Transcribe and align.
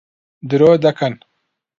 درۆ 0.49 0.71
دەکەن. 0.83 1.13